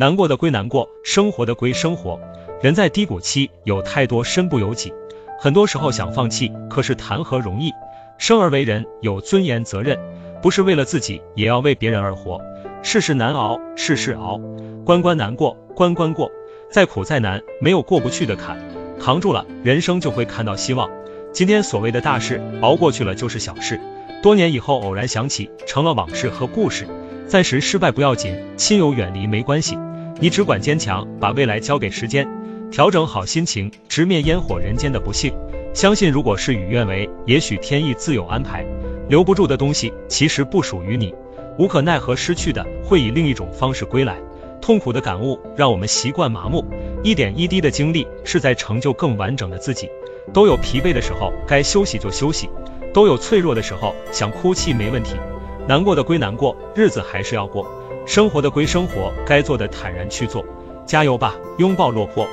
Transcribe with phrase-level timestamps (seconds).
[0.00, 2.20] 难过的归难过，生活的归生活。
[2.62, 4.92] 人在低谷期，有太多身不由己，
[5.40, 7.72] 很多时候想放弃，可是谈何容易？
[8.16, 9.98] 生而为人，有尊严责任，
[10.40, 12.40] 不是为了自己，也要为别人而活。
[12.80, 14.40] 世事难熬，事事熬，
[14.84, 16.30] 关关难过，关关过。
[16.70, 18.56] 再苦再难，没有过不去的坎，
[19.00, 20.88] 扛住了，人生就会看到希望。
[21.32, 23.80] 今天所谓的大事，熬过去了就是小事，
[24.22, 26.86] 多年以后偶然想起，成了往事和故事。
[27.26, 29.76] 暂时失败不要紧，亲友远离没关系，
[30.20, 32.26] 你只管坚强，把未来交给时间，
[32.72, 35.32] 调整好心情，直面烟火人间的不幸。
[35.72, 38.66] 相信如果事与愿违，也许天意自有安排。
[39.08, 41.14] 留不住的东西，其实不属于你，
[41.56, 44.16] 无可奈何失去的，会以另一种方式归来。
[44.60, 46.64] 痛苦的感悟让我们习惯麻木，
[47.04, 49.88] 一点一滴的经历是在成就更完整的自己。
[50.32, 52.48] 都有疲惫的时候，该休息就休息；
[52.92, 55.14] 都有脆弱的时候，想哭泣没问题。
[55.68, 57.64] 难过的归难过，日子还是要过；
[58.08, 60.42] 生活的归生活，该做的坦然去做。
[60.86, 62.26] 加油吧，拥抱落魄。